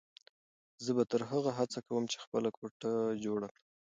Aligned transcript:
زه 0.83 0.91
به 0.97 1.03
تر 1.11 1.21
هغو 1.29 1.49
هڅه 1.57 1.79
کوم 1.87 2.03
چې 2.11 2.17
خپله 2.23 2.49
کوټه 2.57 2.91
جوړه 3.25 3.47
کړم. 3.53 3.63